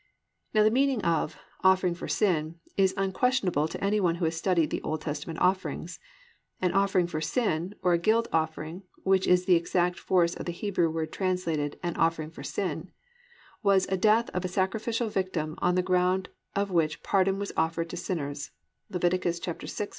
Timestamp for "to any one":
3.67-4.15